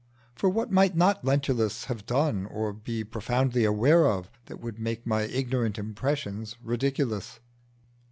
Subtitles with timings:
[0.33, 5.05] For what might not Lentulus have done, or be profoundly aware of, that would make
[5.05, 7.39] my ignorant impressions ridiculous?